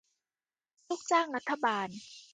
[0.87, 1.87] ลูกจ้างรัฐบาล